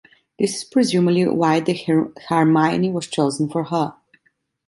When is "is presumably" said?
0.55-1.27